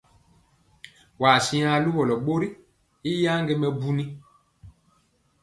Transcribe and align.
Waa 1.21 1.37
siŋa 1.45 1.81
luwɔlɔ 1.85 2.15
ɓori 2.25 2.47
i 3.09 3.11
yaŋge 3.23 3.53
mɛbun? 3.61 3.97